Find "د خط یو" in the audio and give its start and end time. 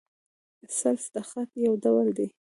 1.13-1.73